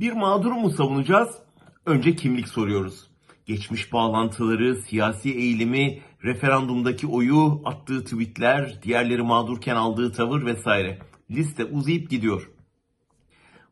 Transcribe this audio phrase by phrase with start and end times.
[0.00, 1.38] Bir mağdur mu savunacağız?
[1.86, 3.10] Önce kimlik soruyoruz.
[3.46, 10.98] Geçmiş bağlantıları, siyasi eğilimi, referandumdaki oyu, attığı tweetler, diğerleri mağdurken aldığı tavır vesaire.
[11.30, 12.50] Liste uzayıp gidiyor.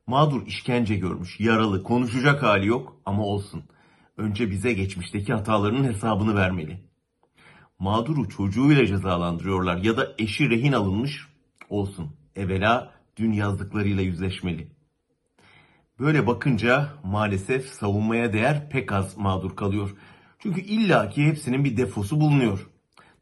[0.07, 3.63] Mağdur işkence görmüş, yaralı, konuşacak hali yok ama olsun.
[4.17, 6.81] Önce bize geçmişteki hatalarının hesabını vermeli.
[7.79, 11.27] Mağduru çocuğuyla cezalandırıyorlar ya da eşi rehin alınmış
[11.69, 12.11] olsun.
[12.37, 14.78] Evvela dün yazdıklarıyla yüzleşmeli.
[16.01, 19.91] Böyle bakınca maalesef savunmaya değer pek az mağdur kalıyor.
[20.39, 22.71] Çünkü illaki hepsinin bir defosu bulunuyor.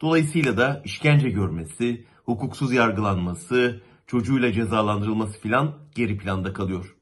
[0.01, 6.97] Dolayısıyla da işkence görmesi, hukuksuz yargılanması, çocuğuyla cezalandırılması filan geri planda kalıyor.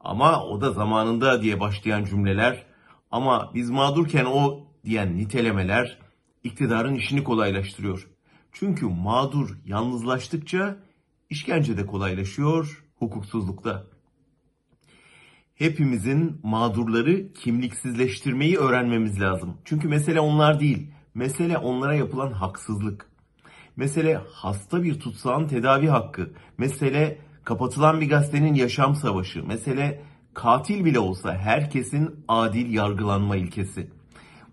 [0.00, 2.66] Ama o da zamanında diye başlayan cümleler,
[3.10, 5.98] ama biz mağdurken o diyen nitelemeler
[6.44, 8.08] iktidarın işini kolaylaştırıyor.
[8.52, 10.76] Çünkü mağdur yalnızlaştıkça
[11.30, 13.91] işkence de kolaylaşıyor, hukuksuzlukta.
[15.62, 19.56] Hepimizin mağdurları kimliksizleştirmeyi öğrenmemiz lazım.
[19.64, 20.90] Çünkü mesele onlar değil.
[21.14, 23.06] Mesele onlara yapılan haksızlık.
[23.76, 26.30] Mesele hasta bir tutsağın tedavi hakkı.
[26.58, 29.46] Mesele kapatılan bir gazetenin yaşam savaşı.
[29.46, 30.02] Mesele
[30.34, 33.90] katil bile olsa herkesin adil yargılanma ilkesi.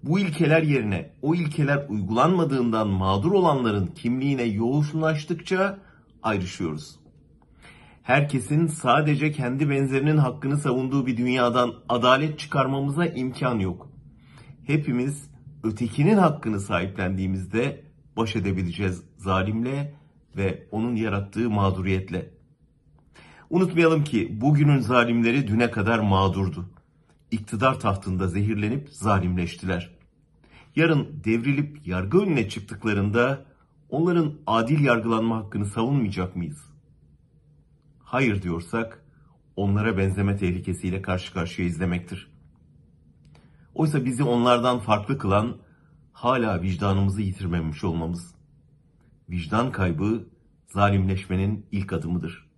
[0.03, 5.79] Bu ilkeler yerine o ilkeler uygulanmadığından mağdur olanların kimliğine yoğunlaştıkça
[6.23, 6.99] ayrışıyoruz.
[8.09, 13.89] Herkesin sadece kendi benzerinin hakkını savunduğu bir dünyadan adalet çıkarmamıza imkan yok.
[14.67, 15.31] Hepimiz
[15.63, 17.83] ötekinin hakkını sahiplendiğimizde
[18.17, 19.93] baş edebileceğiz zalimle
[20.37, 22.29] ve onun yarattığı mağduriyetle.
[23.49, 26.69] Unutmayalım ki bugünün zalimleri düne kadar mağdurdu.
[27.31, 29.97] İktidar tahtında zehirlenip zalimleştiler.
[30.75, 33.45] Yarın devrilip yargı önüne çıktıklarında
[33.89, 36.68] onların adil yargılanma hakkını savunmayacak mıyız?
[38.09, 39.05] Hayır diyorsak
[39.55, 42.31] onlara benzeme tehlikesiyle karşı karşıya izlemektir.
[43.75, 45.57] Oysa bizi onlardan farklı kılan
[46.13, 48.35] hala vicdanımızı yitirmemiş olmamız.
[49.29, 50.27] Vicdan kaybı
[50.67, 52.49] zalimleşmenin ilk adımıdır.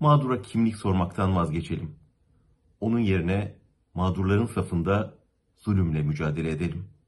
[0.00, 1.96] Mağdura kimlik sormaktan vazgeçelim.
[2.80, 3.58] Onun yerine
[3.94, 5.14] mağdurların safında
[5.56, 6.90] zulümle mücadele edelim.